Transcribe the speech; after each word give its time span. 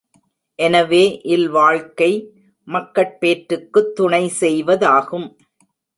எனவே 0.59 1.01
இல்வாழ்க்கை 1.25 2.09
மக்கட்பேற்றுக்குத் 2.67 3.93
துணை 3.95 4.31
செய்வதாகும். 4.39 5.27